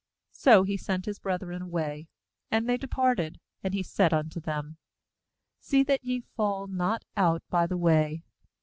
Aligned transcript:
MSo 0.33 0.65
he 0.65 0.77
sent 0.77 1.05
his 1.05 1.19
brethren 1.19 1.61
away, 1.61 2.07
and 2.49 2.67
they 2.67 2.75
departed; 2.75 3.39
and 3.63 3.75
he 3.75 3.83
said 3.83 4.11
unto 4.15 4.39
them: 4.39 4.77
'See 5.59 5.83
that 5.83 6.03
ye 6.03 6.21
fall 6.35 6.65
not 6.65 7.05
out 7.15 7.43
by 7.51 7.67
the 7.67 7.77
way.' 7.77 8.23